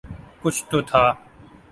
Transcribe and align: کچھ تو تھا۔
کچھ 0.41 0.61
تو 0.69 0.77
تھا۔ 0.89 1.03